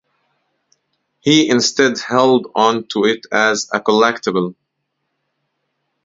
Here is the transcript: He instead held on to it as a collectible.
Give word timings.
He 1.19 1.47
instead 1.47 1.99
held 1.99 2.47
on 2.55 2.87
to 2.87 3.05
it 3.05 3.27
as 3.31 3.69
a 3.71 3.79
collectible. 3.79 4.55